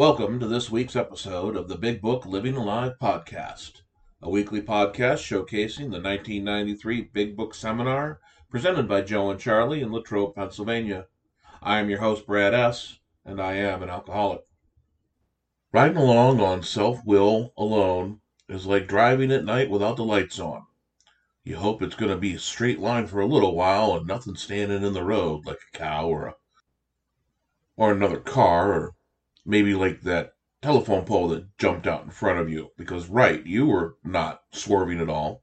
[0.00, 3.82] Welcome to this week's episode of the Big Book Living Alive podcast,
[4.22, 8.18] a weekly podcast showcasing the 1993 Big Book Seminar
[8.48, 11.04] presented by Joe and Charlie in Latrobe, Pennsylvania.
[11.62, 14.40] I am your host, Brad S., and I am an alcoholic.
[15.70, 20.64] Riding along on self will alone is like driving at night without the lights on.
[21.44, 24.36] You hope it's going to be a straight line for a little while and nothing
[24.36, 26.34] standing in the road like a cow or a
[27.76, 28.94] or another car or
[29.44, 32.70] maybe like that telephone pole that jumped out in front of you.
[32.76, 35.42] Because right you were not swerving at all.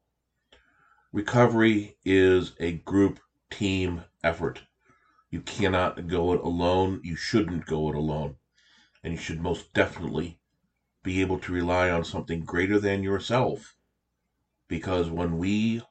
[1.12, 4.64] Recovery is a group team effort.
[5.32, 7.02] You cannot go it alone.
[7.04, 8.36] You shouldn't go it alone.
[9.04, 10.40] And you should most definitely
[11.04, 13.76] be able to rely on something greater than yourself.
[14.68, 15.82] Because when we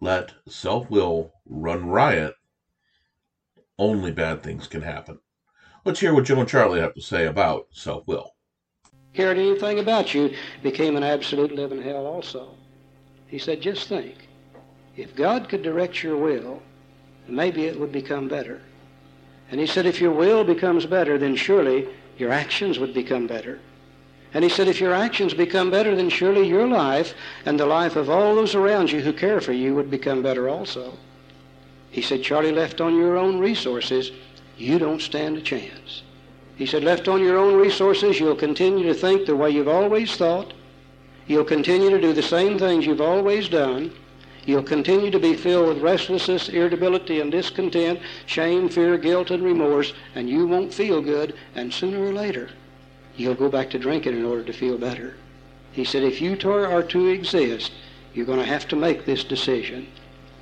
[0.00, 2.34] let self-will run riot
[3.78, 5.18] only bad things can happen
[5.84, 8.34] Let's hear what Joe and Charlie have to say about self will.
[9.12, 12.54] Cared anything about you, became an absolute living hell also.
[13.26, 14.28] He said, just think,
[14.96, 16.62] if God could direct your will,
[17.28, 18.62] maybe it would become better.
[19.50, 23.60] And he said, if your will becomes better, then surely your actions would become better.
[24.32, 27.94] And he said, if your actions become better, then surely your life and the life
[27.94, 30.96] of all those around you who care for you would become better also.
[31.90, 34.10] He said, Charlie, left on your own resources,
[34.56, 36.02] you don't stand a chance.
[36.56, 40.16] He said, left on your own resources, you'll continue to think the way you've always
[40.16, 40.54] thought.
[41.26, 43.92] You'll continue to do the same things you've always done.
[44.46, 49.94] You'll continue to be filled with restlessness, irritability, and discontent, shame, fear, guilt, and remorse,
[50.14, 52.50] and you won't feel good, and sooner or later,
[53.16, 55.14] you'll go back to drinking in order to feel better.
[55.72, 57.72] He said, if you are to exist,
[58.12, 59.88] you're going to have to make this decision.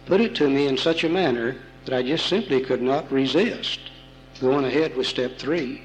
[0.05, 3.81] Put it to me in such a manner that I just simply could not resist
[4.43, 5.83] going ahead with step three.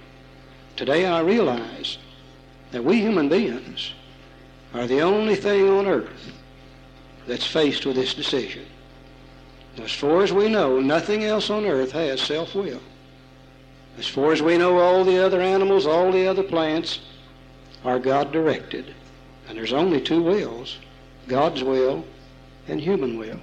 [0.76, 2.00] Today I realize
[2.72, 3.94] that we human beings
[4.74, 6.34] are the only thing on earth
[7.28, 8.66] that's faced with this decision.
[9.78, 12.82] As far as we know, nothing else on earth has self-will.
[14.00, 17.00] As far as we know, all the other animals, all the other plants
[17.86, 18.96] are God-directed.
[19.48, 20.78] And there's only two wills,
[21.28, 22.04] God's will
[22.68, 23.40] and human will.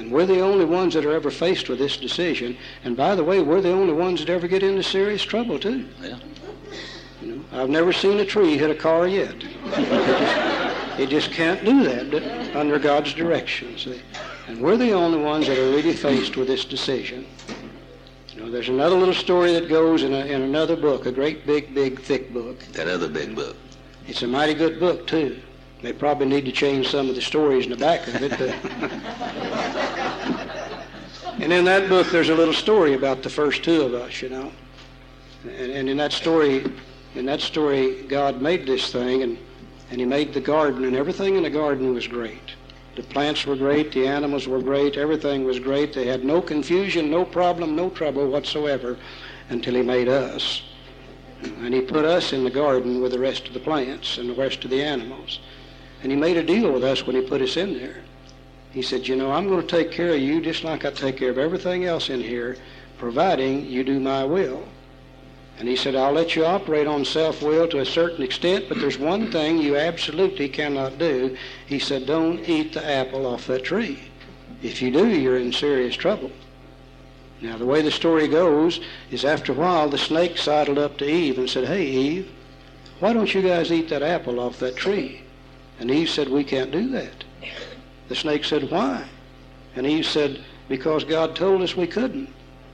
[0.00, 2.56] And we're the only ones that are ever faced with this decision.
[2.84, 5.86] And by the way, we're the only ones that ever get into serious trouble, too.
[6.00, 6.18] Yeah.
[7.20, 9.34] You know, I've never seen a tree hit a car yet.
[9.34, 9.40] it,
[9.74, 14.00] just, it just can't do that under God's direction, see.
[14.48, 17.26] And we're the only ones that are really faced with this decision.
[18.32, 21.46] You know, there's another little story that goes in, a, in another book, a great
[21.46, 22.58] big, big, thick book.
[22.72, 23.54] That other big book.
[24.08, 25.42] It's a mighty good book, too.
[25.82, 29.86] They probably need to change some of the stories in the back of it.
[31.40, 34.28] and in that book, there's a little story about the first two of us, you
[34.28, 34.52] know.
[35.44, 36.64] And, and in that story,
[37.14, 39.38] in that story, God made this thing, and,
[39.90, 42.54] and He made the garden, and everything in the garden was great.
[42.96, 45.92] The plants were great, the animals were great, everything was great.
[45.92, 48.98] They had no confusion, no problem, no trouble whatsoever
[49.48, 50.62] until He made us.
[51.42, 54.34] And He put us in the garden with the rest of the plants and the
[54.34, 55.40] rest of the animals.
[56.02, 58.02] And he made a deal with us when he put us in there.
[58.72, 61.16] He said, you know, I'm going to take care of you just like I take
[61.16, 62.56] care of everything else in here,
[62.98, 64.64] providing you do my will.
[65.58, 68.98] And he said, I'll let you operate on self-will to a certain extent, but there's
[68.98, 71.36] one thing you absolutely cannot do.
[71.66, 73.98] He said, don't eat the apple off that tree.
[74.62, 76.30] If you do, you're in serious trouble.
[77.42, 81.06] Now, the way the story goes is after a while, the snake sidled up to
[81.06, 82.30] Eve and said, hey, Eve,
[83.00, 85.22] why don't you guys eat that apple off that tree?
[85.78, 87.24] And Eve said, We can't do that.
[88.10, 89.04] The snake said, Why?
[89.76, 92.28] And Eve said, Because God told us we couldn't.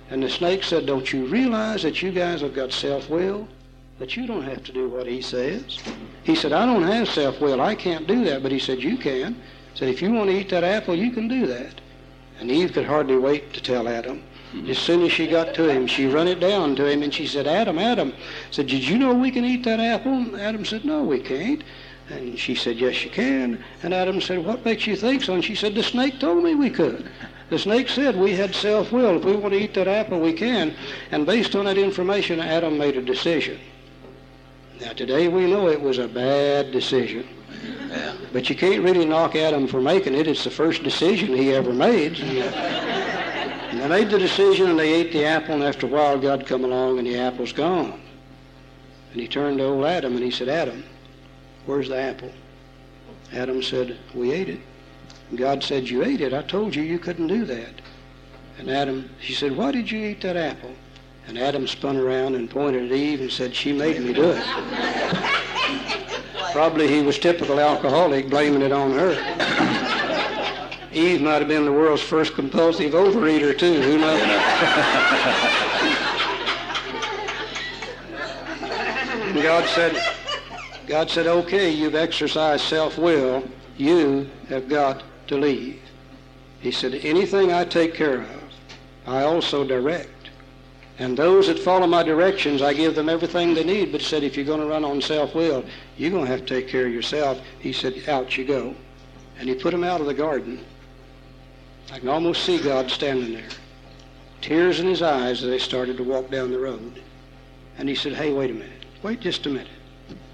[0.08, 3.46] And the snake said, Don't you realize that you guys have got self will?
[3.98, 5.78] That you don't have to do what he says?
[6.22, 7.60] He said, I don't have self will.
[7.60, 8.42] I can't do that.
[8.42, 9.34] But he said, You can.
[9.34, 11.82] He said, If you want to eat that apple, you can do that.
[12.40, 14.22] And Eve could hardly wait to tell Adam.
[14.66, 17.26] As soon as she got to him, she run it down to him and she
[17.26, 18.14] said, Adam, Adam,
[18.50, 20.34] said, Did you know we can eat that apple?
[20.40, 21.62] Adam said, No, we can't.
[22.08, 23.62] And she said, Yes, you can.
[23.82, 25.34] And Adam said, What makes you think so?
[25.34, 27.10] And she said, The snake told me we could.
[27.50, 29.16] The snake said we had self will.
[29.16, 30.74] If we want to eat that apple, we can.
[31.12, 33.60] And based on that information, Adam made a decision.
[34.80, 37.26] Now, today we know it was a bad decision.
[37.88, 38.14] Yeah.
[38.32, 40.26] But you can't really knock Adam for making it.
[40.26, 42.18] It's the first decision he ever made.
[42.18, 46.46] And they made the decision and they ate the apple, and after a while, God
[46.46, 48.00] come along and the apple's gone.
[49.12, 50.84] And he turned to old Adam and he said, Adam,
[51.66, 52.32] Where's the apple?
[53.32, 54.60] Adam said, We ate it.
[55.34, 56.32] God said, You ate it.
[56.32, 57.74] I told you you couldn't do that.
[58.58, 60.72] And Adam, she said, Why did you eat that apple?
[61.28, 64.44] And Adam spun around and pointed at Eve and said, she made me do it.
[66.52, 69.10] Probably he was typical alcoholic, blaming it on her.
[70.92, 73.82] Eve might have been the world's first compulsive overeater, too.
[73.82, 74.22] Who knows?
[79.22, 80.00] and God said,
[80.86, 83.44] God said, okay, you've exercised self-will.
[83.76, 85.80] You have got to leave.
[86.60, 88.42] He said, anything I take care of,
[89.06, 90.10] I also direct.
[90.98, 93.92] And those that follow my directions, I give them everything they need.
[93.92, 95.64] But he said, if you're going to run on self-will,
[95.96, 97.38] you're going to have to take care of yourself.
[97.60, 98.74] He said, out you go.
[99.38, 100.64] And he put him out of the garden.
[101.92, 103.48] I can almost see God standing there.
[104.40, 107.02] Tears in his eyes as they started to walk down the road.
[107.78, 108.86] And he said, hey, wait a minute.
[109.02, 109.68] Wait just a minute.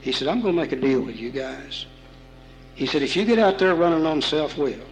[0.01, 1.87] He said, I'm going to make a deal with you guys.
[2.75, 4.87] He said, if you get out there running on self-will,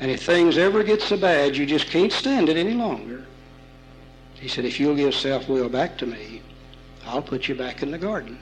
[0.00, 3.24] and if things ever get so bad you just can't stand it any longer,
[4.34, 6.42] he said, if you'll give self-will back to me,
[7.06, 8.38] I'll put you back in the garden.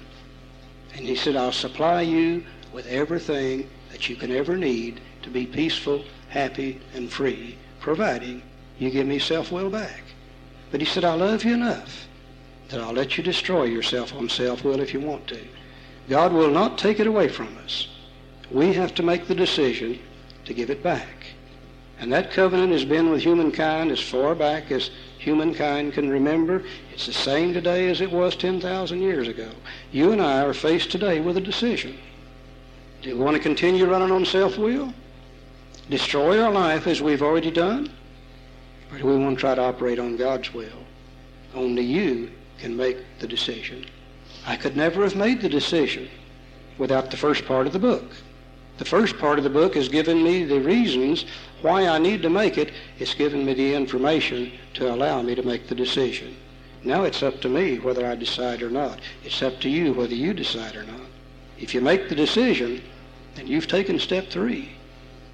[0.95, 5.47] And he said, I'll supply you with everything that you can ever need to be
[5.47, 8.43] peaceful, happy, and free, providing
[8.79, 10.03] you give me self-will back.
[10.71, 12.09] But he said, I love you enough
[12.73, 15.41] that I'll let you destroy yourself on self-will if you want to.
[16.09, 17.89] God will not take it away from us.
[18.51, 20.01] We have to make the decision
[20.47, 21.27] to give it back.
[22.01, 26.65] And that covenant has been with humankind as far back as humankind can remember.
[26.93, 29.51] It's the same today as it was 10,000 years ago.
[29.93, 31.97] You and I are faced today with a decision.
[33.03, 34.93] Do we want to continue running on self-will?
[35.91, 37.93] Destroy our life as we've already done?
[38.91, 40.85] Or do we want to try to operate on God's will?
[41.55, 42.31] Only you
[42.63, 43.85] can make the decision.
[44.47, 46.09] I could never have made the decision
[46.79, 48.05] without the first part of the book.
[48.79, 51.27] The first part of the book has given me the reasons
[51.61, 52.71] why I need to make it.
[53.01, 56.37] It's given me the information to allow me to make the decision.
[56.85, 59.01] Now it's up to me whether I decide or not.
[59.25, 61.09] It's up to you whether you decide or not.
[61.59, 62.81] If you make the decision,
[63.35, 64.71] then you've taken step three.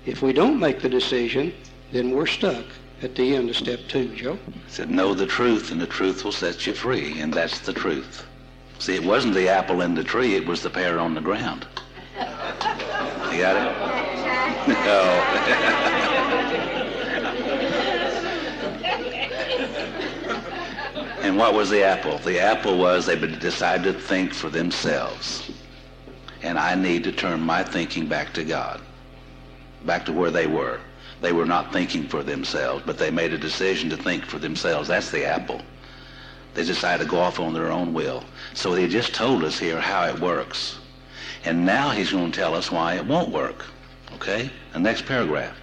[0.06, 1.52] If we don't make the decision,
[1.92, 2.64] then we're stuck
[3.02, 4.38] at the end of step two, Joe?
[4.66, 8.26] said, know the truth, and the truth will set you free, and that's the truth.
[8.78, 11.66] See, it wasn't the apple in the tree, it was the pair on the ground.
[12.16, 13.78] You got it?
[14.68, 15.02] No.
[21.22, 22.18] and what was the apple?
[22.18, 25.50] The apple was they decided to think for themselves.
[26.42, 28.80] And I need to turn my thinking back to God,
[29.84, 30.80] back to where they were.
[31.20, 34.88] They were not thinking for themselves, but they made a decision to think for themselves.
[34.88, 35.60] That's the apple.
[36.54, 38.24] They decided to go off on their own will.
[38.54, 40.78] So he just told us here how it works.
[41.44, 43.64] And now he's going to tell us why it won't work.
[44.14, 44.50] Okay?
[44.72, 45.56] The next paragraph.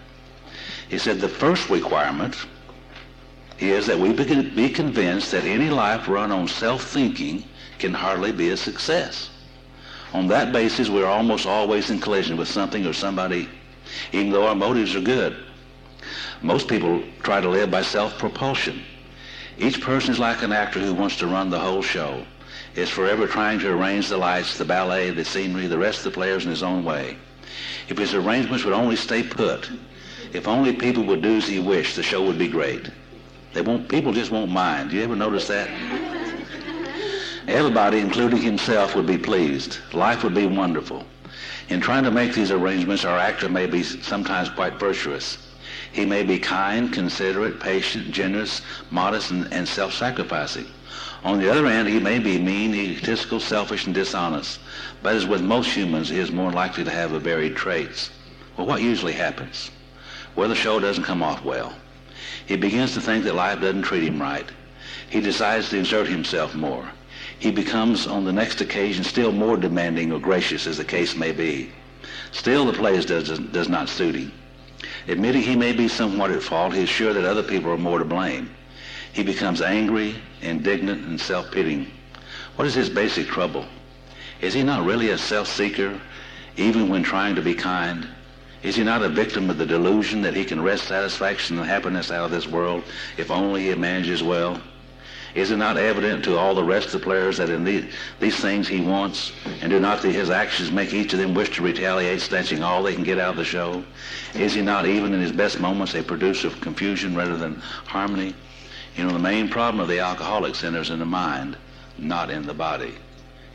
[0.90, 2.36] He said the first requirement
[3.60, 7.44] is that we be convinced that any life run on self-thinking
[7.80, 9.30] can hardly be a success.
[10.13, 13.50] On that basis, we're almost always in collision with something or somebody,
[14.12, 15.36] even though our motives are good.
[16.42, 18.84] Most people try to live by self-propulsion.
[19.58, 22.26] Each person is like an actor who wants to run the whole show.
[22.76, 26.12] Is forever trying to arrange the lights, the ballet, the scenery, the rest of the
[26.12, 27.18] players in his own way.
[27.88, 29.70] If his arrangements would only stay put,
[30.34, 32.89] if only people would do as he wished, the show would be great.
[33.54, 34.89] They won't, people just won't mind.
[34.89, 35.70] Do you ever notice that?
[37.48, 39.77] Everybody, including himself, would be pleased.
[39.94, 41.06] Life would be wonderful.
[41.70, 45.38] In trying to make these arrangements, our actor may be sometimes quite virtuous.
[45.92, 48.62] He may be kind, considerate, patient, generous,
[48.92, 50.68] modest, and, and self-sacrificing.
[51.24, 54.60] On the other hand, he may be mean, egotistical, selfish, and dishonest.
[55.01, 58.12] But as with most humans, he is more likely to have the varied traits.
[58.56, 59.72] Well, what usually happens?
[60.36, 61.74] Well, the show doesn't come off well.
[62.46, 64.46] He begins to think that life doesn't treat him right.
[65.10, 66.92] He decides to exert himself more.
[67.39, 71.32] He becomes, on the next occasion, still more demanding or gracious, as the case may
[71.32, 71.72] be.
[72.32, 74.32] Still, the play does, does not suit him.
[75.08, 78.00] Admitting he may be somewhat at fault, he is sure that other people are more
[78.00, 78.50] to blame.
[79.13, 81.88] He becomes angry, indignant, and self-pitying.
[82.56, 83.65] What is his basic trouble?
[84.42, 86.00] Is he not really a self-seeker,
[86.58, 88.08] even when trying to be kind?
[88.63, 92.12] Is he not a victim of the delusion that he can wrest satisfaction and happiness
[92.12, 92.84] out of this world
[93.18, 94.60] if only he manages well?
[95.36, 98.39] Is it not evident to all the rest of the players that in these, these
[98.39, 102.22] things he wants, and do not his actions make each of them wish to retaliate,
[102.22, 103.84] snatching all they can get out of the show?
[104.34, 108.34] Is he not, even in his best moments, a producer of confusion rather than harmony?
[108.96, 111.58] You know, the main problem of the alcoholic centers in the mind,
[111.98, 112.94] not in the body.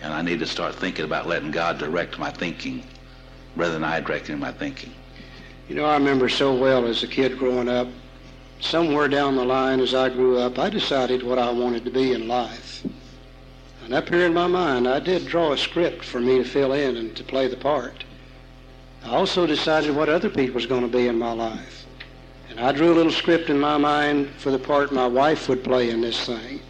[0.03, 2.83] And I need to start thinking about letting God direct my thinking
[3.57, 4.93] rather than I directing my thinking.
[5.67, 7.89] You know, I remember so well as a kid growing up,
[8.61, 12.13] somewhere down the line as I grew up, I decided what I wanted to be
[12.13, 12.87] in life.
[13.85, 16.73] And up here in my mind, I did draw a script for me to fill
[16.73, 18.05] in and to play the part.
[19.05, 21.87] I also decided what other people was going to be in my life.
[22.51, 25.65] And I drew a little script in my mind for the part my wife would
[25.65, 26.61] play in this thing.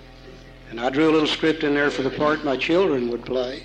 [0.70, 3.64] And I drew a little script in there for the part my children would play.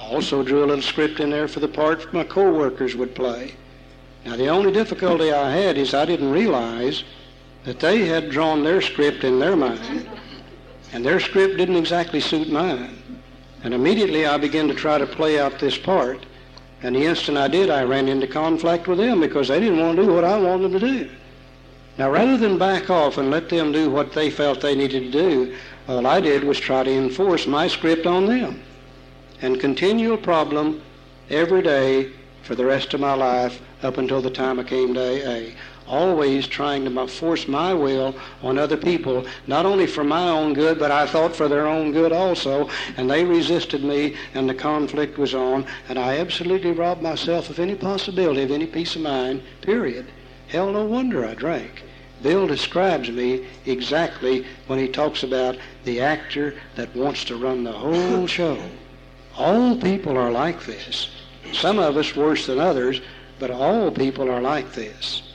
[0.00, 3.54] I also drew a little script in there for the part my co-workers would play.
[4.24, 7.04] Now the only difficulty I had is I didn't realize
[7.64, 10.08] that they had drawn their script in their mind,
[10.92, 12.98] and their script didn't exactly suit mine.
[13.62, 16.26] And immediately I began to try to play out this part,
[16.82, 19.96] and the instant I did, I ran into conflict with them because they didn't want
[19.96, 21.10] to do what I wanted them to do.
[21.98, 25.10] Now, rather than back off and let them do what they felt they needed to
[25.10, 28.62] do, all I did was try to enforce my script on them.
[29.42, 30.82] And continual problem
[31.30, 32.10] every day
[32.42, 35.54] for the rest of my life up until the time I came to AA
[35.92, 40.78] always trying to force my will on other people, not only for my own good,
[40.78, 42.70] but I thought for their own good also.
[42.96, 47.58] And they resisted me, and the conflict was on, and I absolutely robbed myself of
[47.58, 50.06] any possibility of any peace of mind, period.
[50.48, 51.82] Hell, no wonder I drank.
[52.22, 57.72] Bill describes me exactly when he talks about the actor that wants to run the
[57.72, 58.58] whole show.
[59.36, 61.10] All people are like this.
[61.52, 63.02] Some of us worse than others,
[63.38, 65.31] but all people are like this.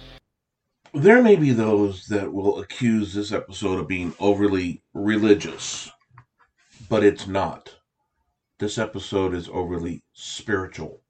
[1.00, 5.92] There may be those that will accuse this episode of being overly religious,
[6.89, 7.75] but it's not.
[8.58, 11.04] This episode is overly spiritual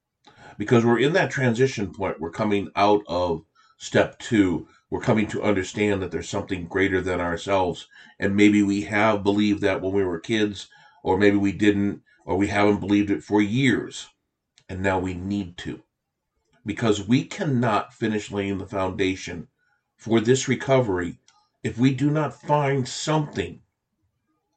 [0.58, 2.20] because we're in that transition point.
[2.20, 3.46] We're coming out of
[3.78, 4.68] step two.
[4.90, 7.88] We're coming to understand that there's something greater than ourselves.
[8.20, 10.68] And maybe we have believed that when we were kids,
[11.02, 14.10] or maybe we didn't, or we haven't believed it for years.
[14.68, 15.82] And now we need to.
[16.66, 19.48] Because we cannot finish laying the foundation
[19.98, 21.20] for this recovery
[21.64, 23.62] if we do not find something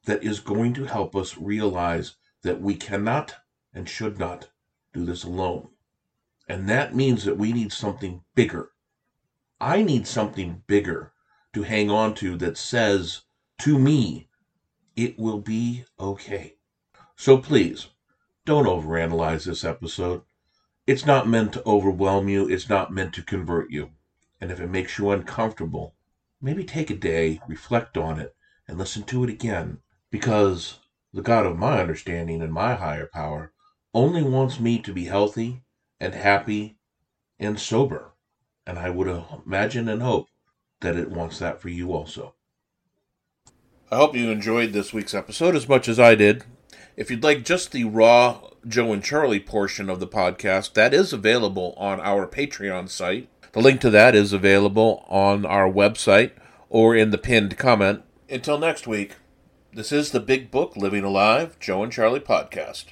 [0.05, 3.35] that is going to help us realize that we cannot
[3.73, 4.49] and should not
[4.93, 5.67] do this alone.
[6.47, 8.71] And that means that we need something bigger.
[9.59, 11.11] I need something bigger
[11.53, 13.21] to hang on to that says
[13.59, 14.29] to me,
[14.95, 16.55] it will be okay.
[17.15, 17.87] So please,
[18.45, 20.23] don't overanalyze this episode.
[20.87, 23.91] It's not meant to overwhelm you, it's not meant to convert you.
[24.41, 25.95] And if it makes you uncomfortable,
[26.41, 28.35] maybe take a day, reflect on it,
[28.67, 29.77] and listen to it again.
[30.09, 30.79] Because
[31.13, 33.53] the God of my understanding and my higher power
[33.93, 35.61] only wants me to be healthy
[35.99, 36.77] and happy
[37.39, 38.13] and sober.
[38.65, 39.07] And I would
[39.45, 40.27] imagine and hope
[40.81, 42.35] that it wants that for you also.
[43.91, 46.45] I hope you enjoyed this week's episode as much as I did.
[46.95, 51.13] If you'd like just the raw Joe and Charlie portion of the podcast, that is
[51.13, 53.27] available on our Patreon site.
[53.53, 56.31] The link to that is available on our website
[56.69, 58.03] or in the pinned comment.
[58.29, 59.15] Until next week,
[59.73, 62.85] this is the Big Book Living Alive Joe and Charlie podcast.